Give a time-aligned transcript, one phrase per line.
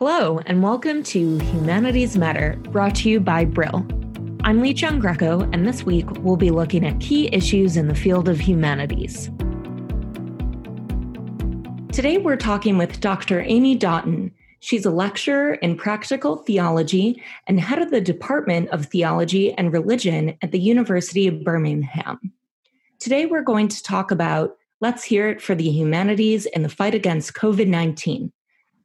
[0.00, 3.84] Hello, and welcome to Humanities Matter, brought to you by Brill.
[4.44, 7.96] I'm Lee Chung Greco, and this week we'll be looking at key issues in the
[7.96, 9.28] field of humanities.
[11.92, 13.40] Today we're talking with Dr.
[13.40, 14.30] Amy Daughton.
[14.60, 20.38] She's a lecturer in practical theology and head of the Department of Theology and Religion
[20.42, 22.32] at the University of Birmingham.
[23.00, 26.94] Today we're going to talk about Let's Hear It for the Humanities in the Fight
[26.94, 28.32] Against COVID 19.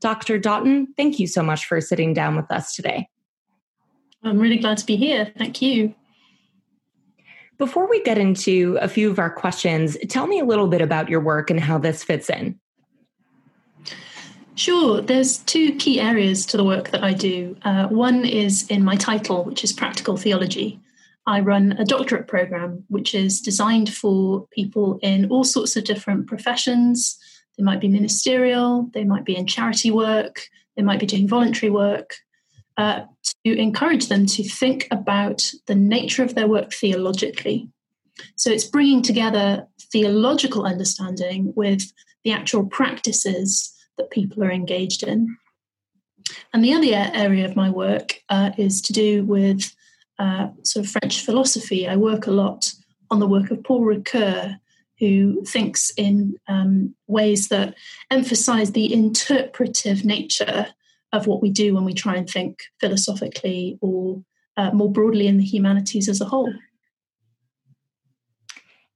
[0.04, 0.38] Dr.
[0.38, 3.07] Daughton, thank you so much for sitting down with us today.
[4.21, 5.31] I'm really glad to be here.
[5.38, 5.95] Thank you.
[7.57, 11.07] Before we get into a few of our questions, tell me a little bit about
[11.07, 12.59] your work and how this fits in.
[14.55, 17.55] Sure, there's two key areas to the work that I do.
[17.62, 20.81] Uh, one is in my title, which is Practical Theology.
[21.26, 26.27] I run a doctorate program, which is designed for people in all sorts of different
[26.27, 27.17] professions,
[27.57, 30.41] they might be ministerial, they might be in charity work,
[30.75, 32.16] they might be doing voluntary work,
[32.77, 33.02] uh,
[33.45, 37.70] to encourage them to think about the nature of their work theologically.
[38.35, 41.91] So it's bringing together theological understanding with
[42.24, 45.37] the actual practices that people are engaged in.
[46.54, 49.76] And the other area of my work uh, is to do with
[50.20, 51.87] uh, sort of French philosophy.
[51.87, 52.71] I work a lot
[53.12, 54.57] on the work of Paul Ricoeur,
[55.04, 57.76] who thinks in um, ways that
[58.09, 60.68] emphasize the interpretive nature
[61.12, 64.24] of what we do when we try and think philosophically or
[64.56, 66.53] uh, more broadly in the humanities as a whole.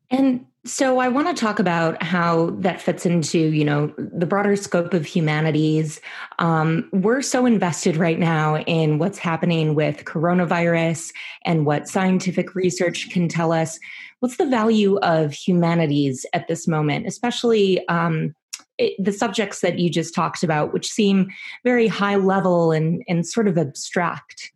[0.09, 4.55] And so I want to talk about how that fits into, you know, the broader
[4.55, 6.01] scope of humanities.
[6.39, 11.13] Um, we're so invested right now in what's happening with coronavirus
[11.45, 13.79] and what scientific research can tell us
[14.19, 18.35] what's the value of humanities at this moment, especially um,
[18.77, 21.29] it, the subjects that you just talked about, which seem
[21.63, 24.51] very high level and, and sort of abstract?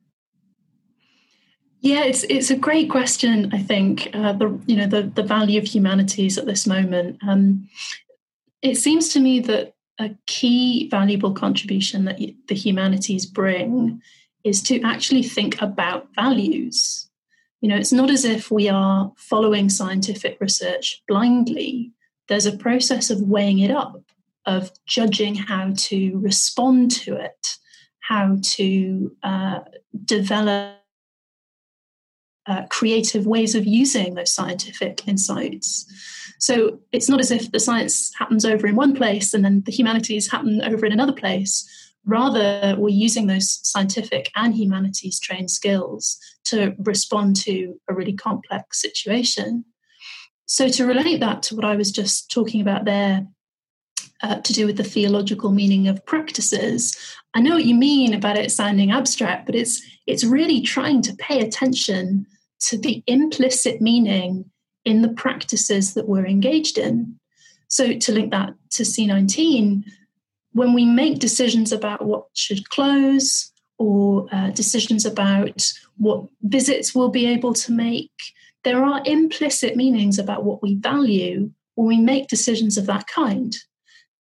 [1.82, 3.50] Yeah, it's it's a great question.
[3.52, 7.18] I think uh, the you know the the value of humanities at this moment.
[7.28, 7.68] Um,
[8.62, 14.02] it seems to me that a key valuable contribution that the humanities bring
[14.44, 17.10] is to actually think about values.
[17.62, 21.92] You know, it's not as if we are following scientific research blindly.
[22.28, 24.02] There's a process of weighing it up,
[24.46, 27.58] of judging how to respond to it,
[28.00, 29.60] how to uh,
[30.06, 30.81] develop
[32.48, 35.86] uh, creative ways of using those scientific insights.
[36.40, 39.72] So it's not as if the science happens over in one place and then the
[39.72, 41.68] humanities happen over in another place.
[42.04, 48.82] Rather, we're using those scientific and humanities trained skills to respond to a really complex
[48.82, 49.64] situation.
[50.48, 53.28] So, to relate that to what I was just talking about there,
[54.24, 56.98] uh, to do with the theological meaning of practices,
[57.36, 61.16] I know what you mean about it sounding abstract, but it's it's really trying to
[61.16, 62.28] pay attention
[62.68, 64.46] to the implicit meaning
[64.86, 67.18] in the practices that we're engaged in.
[67.68, 69.84] So, to link that to C19,
[70.52, 77.10] when we make decisions about what should close or uh, decisions about what visits we'll
[77.10, 78.12] be able to make,
[78.64, 83.56] there are implicit meanings about what we value when we make decisions of that kind.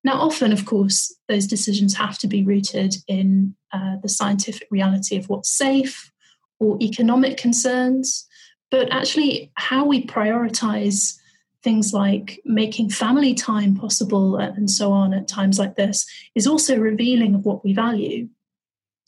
[0.04, 5.16] Now, often, of course, those decisions have to be rooted in uh, the scientific reality
[5.16, 6.12] of what's safe
[6.60, 8.28] or economic concerns,
[8.72, 11.18] but actually, how we prioritize
[11.64, 16.78] things like making family time possible and so on at times like this is also
[16.78, 18.28] revealing of what we value.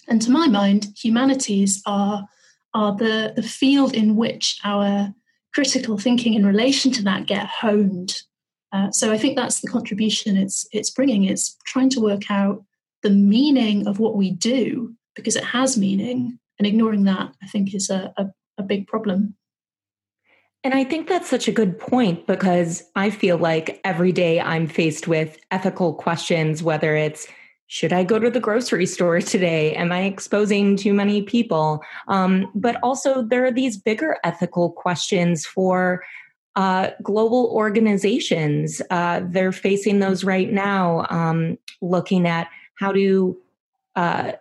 [0.07, 2.27] And to my mind, humanities are,
[2.73, 5.13] are the, the field in which our
[5.53, 8.21] critical thinking in relation to that get honed.
[8.73, 11.25] Uh, so I think that's the contribution it's it's bringing.
[11.25, 12.63] It's trying to work out
[13.03, 17.75] the meaning of what we do because it has meaning, and ignoring that, I think,
[17.75, 18.25] is a, a,
[18.57, 19.35] a big problem.
[20.63, 24.65] And I think that's such a good point because I feel like every day I'm
[24.65, 27.27] faced with ethical questions, whether it's
[27.67, 29.73] should I go to the grocery store today?
[29.73, 31.81] Am I exposing too many people?
[32.07, 36.03] Um, but also, there are these bigger ethical questions for
[36.55, 38.81] uh, global organizations.
[38.89, 43.37] Uh, they're facing those right now, um, looking at how to
[43.95, 44.33] uh,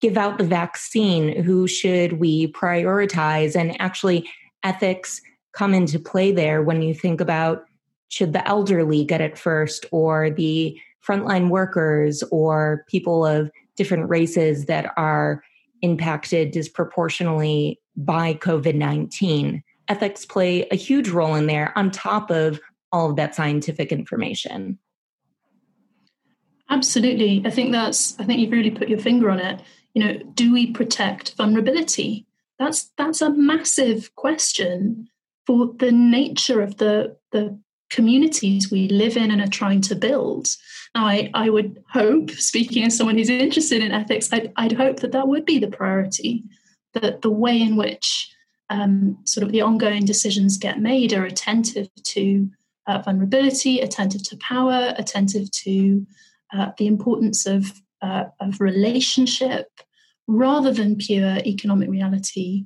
[0.00, 4.28] give out the vaccine, who should we prioritize, and actually
[4.62, 5.20] ethics
[5.52, 7.64] come into play there when you think about
[8.08, 14.66] should the elderly get it first or the frontline workers or people of different races
[14.66, 15.42] that are
[15.82, 19.62] impacted disproportionately by COVID 19.
[19.88, 22.60] Ethics play a huge role in there on top of
[22.92, 24.78] all of that scientific information.
[26.68, 27.42] Absolutely.
[27.44, 29.62] I think that's I think you've really put your finger on it.
[29.94, 32.26] You know, do we protect vulnerability?
[32.58, 35.08] That's that's a massive question
[35.46, 37.58] for the nature of the the
[37.90, 40.48] communities we live in and are trying to build.
[40.94, 45.00] Now, I, I would hope, speaking as someone who's interested in ethics, I'd, I'd hope
[45.00, 46.42] that that would be the priority,
[46.94, 48.34] that the way in which
[48.70, 52.50] um, sort of the ongoing decisions get made are attentive to
[52.86, 56.06] uh, vulnerability, attentive to power, attentive to
[56.52, 59.68] uh, the importance of, uh, of relationship
[60.26, 62.64] rather than pure economic reality.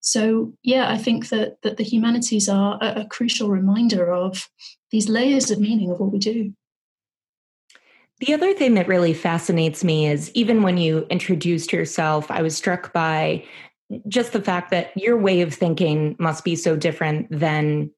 [0.00, 4.48] So, yeah, I think that, that the humanities are a, a crucial reminder of
[4.90, 6.52] these layers of meaning of what we do.
[8.20, 12.56] The other thing that really fascinates me is even when you introduced yourself, I was
[12.56, 13.44] struck by
[14.08, 17.90] just the fact that your way of thinking must be so different than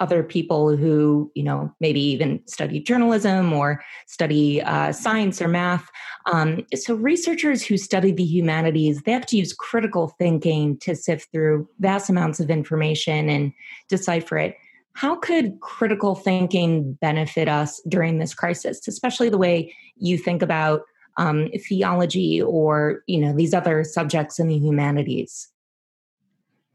[0.00, 5.88] other people who you know maybe even study journalism or study uh, science or math.
[6.26, 11.30] Um, so researchers who study the humanities they have to use critical thinking to sift
[11.30, 13.52] through vast amounts of information and
[13.88, 14.56] decipher it.
[14.94, 20.82] How could critical thinking benefit us during this crisis especially the way you think about
[21.16, 25.48] um, theology or you know these other subjects in the humanities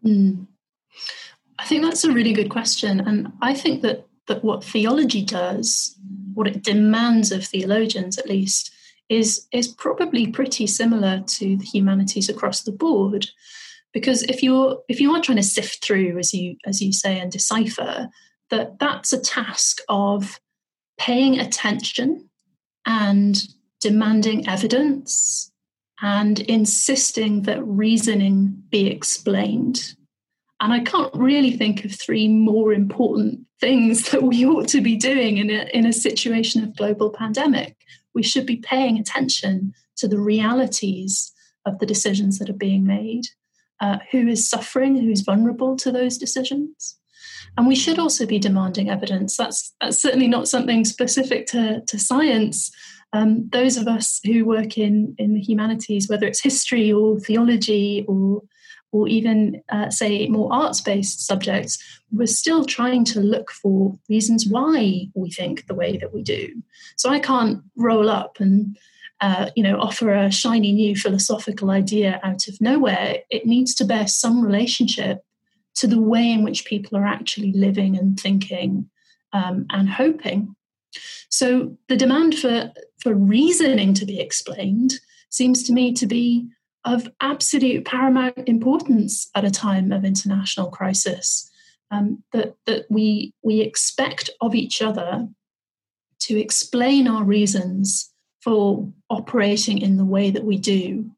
[0.06, 0.48] mm.
[1.60, 3.02] I think that's a really good question.
[3.02, 5.96] And I think that, that what theology does,
[6.34, 8.72] what it demands of theologians at least,
[9.10, 13.28] is, is probably pretty similar to the humanities across the board.
[13.92, 17.20] Because if you're if you are trying to sift through, as you as you say,
[17.20, 18.08] and decipher,
[18.52, 20.40] that that's a task of
[21.00, 22.30] paying attention
[22.86, 23.48] and
[23.82, 25.52] demanding evidence
[26.02, 29.96] and insisting that reasoning be explained
[30.60, 34.96] and I can't really think of three more important things that we ought to be
[34.96, 37.78] doing in a, in a situation of global pandemic.
[38.14, 41.32] We should be paying attention to the realities
[41.66, 43.24] of the decisions that are being made,
[43.80, 46.98] uh, who is suffering, who's vulnerable to those decisions.
[47.58, 49.38] And we should also be demanding evidence.
[49.38, 52.72] That's, that's certainly not something specific to, to science.
[53.12, 58.06] Um, those of us who work in, in the humanities, whether it's history or theology
[58.08, 58.44] or
[58.92, 61.78] or even uh, say more arts based subjects,
[62.12, 66.50] we're still trying to look for reasons why we think the way that we do.
[66.98, 68.78] So I can't roll up and
[69.22, 73.18] uh, you know offer a shiny new philosophical idea out of nowhere.
[73.30, 75.24] It needs to bear some relationship
[75.76, 78.90] to the way in which people are actually living and thinking
[79.34, 80.56] um, and hoping.
[81.30, 82.72] So the demand for
[83.02, 84.94] for reasoning to be explained
[85.30, 86.48] seems to me to be
[86.86, 91.50] of absolute paramount importance at a time of international crisis.
[91.92, 95.28] Um, that that we we expect of each other
[96.20, 101.10] to explain our reasons for operating in the way that we do.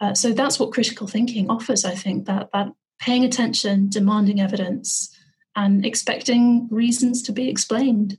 [0.00, 1.84] Uh, so that's what critical thinking offers.
[1.84, 5.14] I think that that paying attention, demanding evidence,
[5.56, 8.18] and expecting reasons to be explained.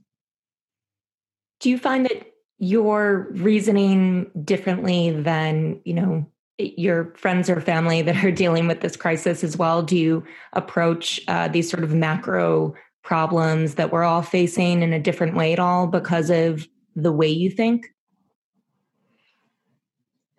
[1.60, 2.26] Do you find that
[2.58, 6.26] you're reasoning differently than you know
[6.58, 9.82] your friends or family that are dealing with this crisis as well?
[9.82, 10.24] Do you
[10.54, 15.54] approach uh, these sort of macro problems that we're all facing in a different way
[15.54, 17.88] at all because of the way you think?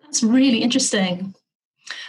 [0.03, 1.33] That's really interesting.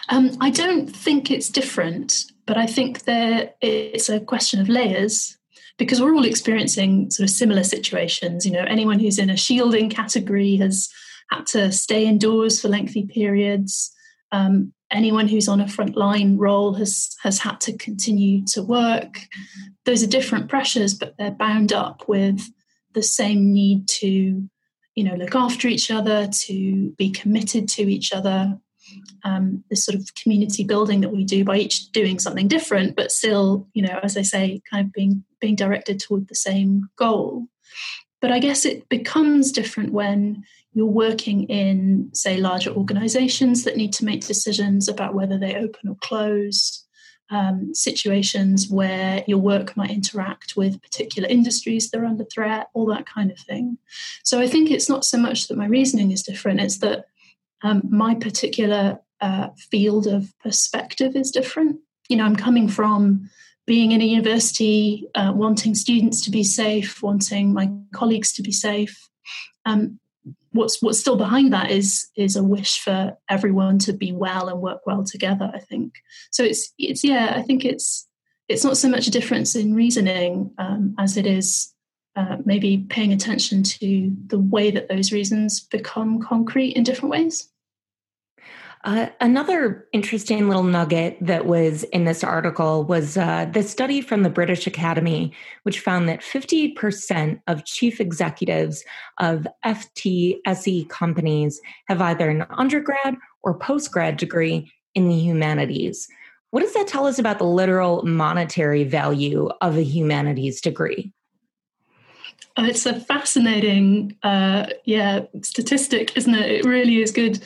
[0.08, 5.38] Um, I don't think it's different, but I think there it's a question of layers
[5.78, 8.44] because we're all experiencing sort of similar situations.
[8.44, 10.88] You know, anyone who's in a shielding category has
[11.30, 13.92] had to stay indoors for lengthy periods.
[14.32, 19.18] Um, anyone who's on a frontline role has has had to continue to work.
[19.84, 22.42] Those are different pressures, but they're bound up with
[22.92, 24.48] the same need to,
[24.94, 28.58] you know, look after each other, to be committed to each other.
[29.24, 33.12] Um, this sort of community building that we do by each doing something different, but
[33.12, 37.46] still, you know, as I say, kind of being being directed toward the same goal.
[38.20, 40.44] But I guess it becomes different when
[40.74, 45.88] you're working in, say, larger organizations that need to make decisions about whether they open
[45.88, 46.86] or close,
[47.32, 52.86] um, situations where your work might interact with particular industries that are under threat, all
[52.86, 53.78] that kind of thing.
[54.22, 57.06] So I think it's not so much that my reasoning is different, it's that
[57.62, 61.78] um, my particular uh, field of perspective is different.
[62.08, 63.30] You know, I'm coming from
[63.66, 68.52] being in a university, uh, wanting students to be safe, wanting my colleagues to be
[68.52, 69.08] safe.
[69.64, 70.00] Um,
[70.50, 74.60] what's what's still behind that is is a wish for everyone to be well and
[74.60, 75.94] work well together i think
[76.30, 78.06] so it's it's yeah i think it's
[78.48, 81.72] it's not so much a difference in reasoning um, as it is
[82.14, 87.48] uh, maybe paying attention to the way that those reasons become concrete in different ways.
[88.84, 94.24] Uh, another interesting little nugget that was in this article was uh, the study from
[94.24, 98.84] the British Academy, which found that 50% of chief executives
[99.18, 106.08] of FTSE companies have either an undergrad or postgrad degree in the humanities.
[106.50, 111.12] What does that tell us about the literal monetary value of a humanities degree?
[112.56, 116.50] Oh, it's a fascinating, uh, yeah, statistic, isn't it?
[116.50, 117.42] It really is good.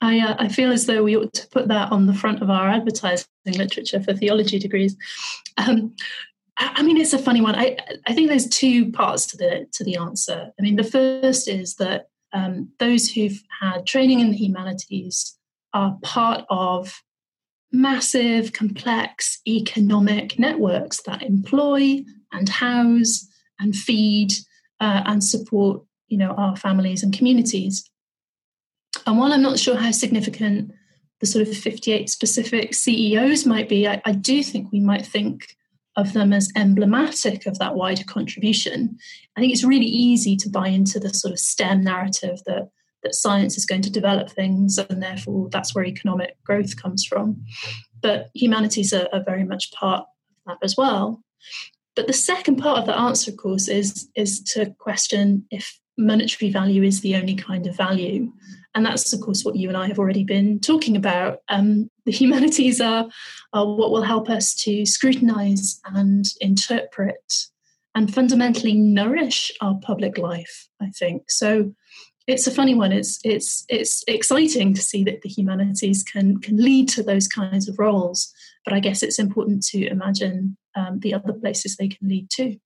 [0.00, 2.48] I, uh, I feel as though we ought to put that on the front of
[2.48, 4.96] our advertising literature for theology degrees.
[5.56, 5.94] Um,
[6.56, 7.54] I mean, it's a funny one.
[7.54, 7.76] I,
[8.06, 10.50] I think there's two parts to the to the answer.
[10.58, 15.36] I mean, the first is that um, those who've had training in the humanities
[15.72, 17.02] are part of
[17.70, 23.28] massive, complex economic networks that employ and house
[23.58, 24.32] and feed
[24.80, 27.88] uh, and support, you know, our families and communities.
[29.06, 30.72] And while I'm not sure how significant
[31.20, 35.56] the sort of 58 specific CEOs might be, I, I do think we might think
[35.96, 38.96] of them as emblematic of that wider contribution.
[39.36, 42.70] I think it's really easy to buy into the sort of STEM narrative that
[43.02, 47.44] that science is going to develop things and therefore that's where economic growth comes from.
[48.02, 50.06] But humanities are, are very much part of
[50.46, 51.22] that as well.
[51.98, 56.48] But the second part of the answer, of course, is is to question if monetary
[56.48, 58.30] value is the only kind of value.
[58.76, 61.38] And that's, of course, what you and I have already been talking about.
[61.48, 63.08] Um, the humanities are,
[63.52, 67.48] are what will help us to scrutinize and interpret
[67.96, 71.32] and fundamentally nourish our public life, I think.
[71.32, 71.74] So
[72.28, 72.92] it's a funny one.
[72.92, 77.68] It's it's it's exciting to see that the humanities can can lead to those kinds
[77.68, 78.32] of roles,
[78.68, 82.58] but I guess it's important to imagine um, the other places they can lead to.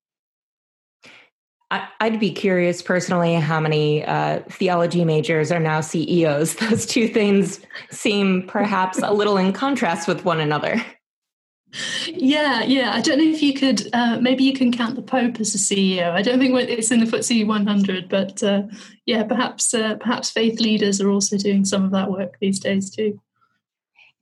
[2.00, 6.54] I'd be curious personally how many uh, theology majors are now CEOs.
[6.60, 7.60] Those two things
[7.92, 10.84] seem perhaps a little in contrast with one another.
[12.08, 12.92] Yeah, yeah.
[12.92, 13.88] I don't know if you could.
[13.92, 16.10] Uh, maybe you can count the Pope as a CEO.
[16.10, 18.62] I don't think it's in the FTSE 100, but uh,
[19.06, 22.90] yeah, perhaps uh, perhaps faith leaders are also doing some of that work these days
[22.90, 23.20] too.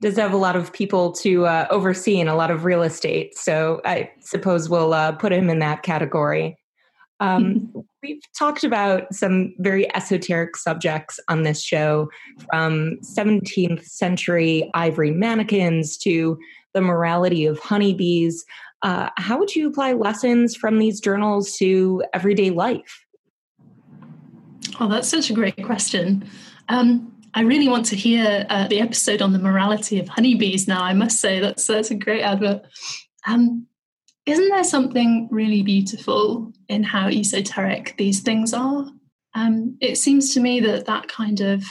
[0.00, 3.37] Does have a lot of people to uh, oversee and a lot of real estate,
[3.37, 6.57] so I suppose we'll uh, put him in that category.
[7.21, 7.71] Um,
[8.02, 12.09] we've talked about some very esoteric subjects on this show,
[12.50, 16.38] from 17th century ivory mannequins to
[16.73, 18.45] the morality of honeybees.
[18.83, 23.04] Uh, how would you apply lessons from these journals to everyday life?
[24.78, 26.25] Oh, that's such a great question.
[26.71, 30.83] Um, I really want to hear uh, the episode on the morality of honeybees now.
[30.83, 32.63] I must say that's that's a great advert.
[33.27, 33.67] Um,
[34.27, 38.87] isn't there something really beautiful in how esoteric these things are?
[39.35, 41.65] Um, it seems to me that that kind of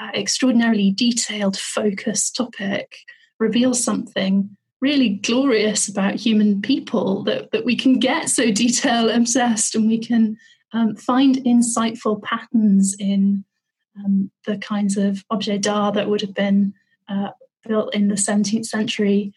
[0.00, 2.96] uh, extraordinarily detailed, focused topic
[3.38, 9.74] reveals something really glorious about human people that, that we can get so detail obsessed
[9.74, 10.36] and we can
[10.72, 13.44] um, find insightful patterns in
[14.04, 16.74] um, the kinds of objets d'art that would have been
[17.08, 17.30] uh,
[17.66, 19.32] built in the 17th century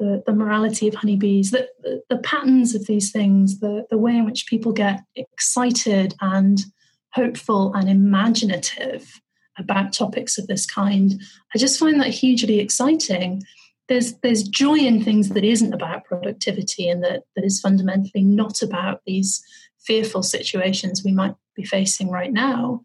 [0.00, 4.16] the, the morality of honeybees, the, the, the patterns of these things, the, the way
[4.16, 6.64] in which people get excited and
[7.12, 9.20] hopeful and imaginative
[9.58, 11.20] about topics of this kind.
[11.54, 13.42] I just find that hugely exciting.
[13.88, 18.62] There's there's joy in things that isn't about productivity and that, that is fundamentally not
[18.62, 19.44] about these
[19.80, 22.82] fearful situations we might be facing right now.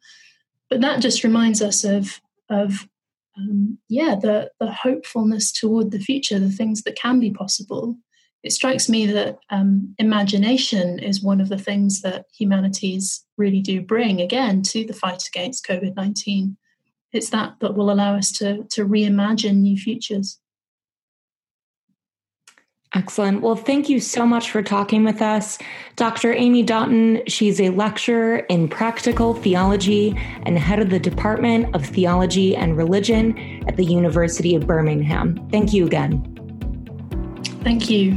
[0.75, 2.85] But that just reminds us of of
[3.37, 7.95] um, yeah, the, the hopefulness toward the future, the things that can be possible.
[8.43, 13.79] It strikes me that um, imagination is one of the things that humanities really do
[13.79, 16.57] bring again to the fight against COVID 19.
[17.13, 20.41] It's that that will allow us to, to reimagine new futures.
[22.95, 23.41] Excellent.
[23.41, 25.57] Well, thank you so much for talking with us.
[25.97, 26.33] Dr.
[26.33, 32.55] Amy Daughton, she's a lecturer in practical theology and head of the Department of Theology
[32.55, 35.45] and Religion at the University of Birmingham.
[35.51, 36.23] Thank you again.
[37.65, 38.15] Thank you.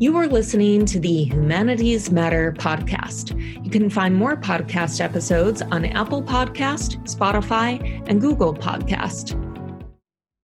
[0.00, 3.40] You are listening to the Humanities Matter podcast.
[3.64, 9.40] You can find more podcast episodes on Apple Podcast, Spotify, and Google Podcast.